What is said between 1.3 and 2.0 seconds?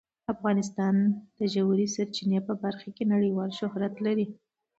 د ژورې